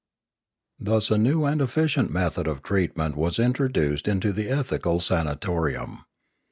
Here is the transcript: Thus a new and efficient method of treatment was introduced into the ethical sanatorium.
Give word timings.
Thus 0.79 1.11
a 1.11 1.17
new 1.19 1.45
and 1.45 1.61
efficient 1.61 2.09
method 2.09 2.47
of 2.47 2.63
treatment 2.63 3.15
was 3.15 3.37
introduced 3.37 4.07
into 4.07 4.33
the 4.33 4.49
ethical 4.49 4.99
sanatorium. 4.99 6.05